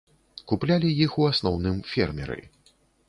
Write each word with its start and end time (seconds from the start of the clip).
Куплялі 0.51 0.89
іх 1.05 1.11
у 1.23 1.27
асноўным 1.33 1.77
фермеры. 1.93 2.39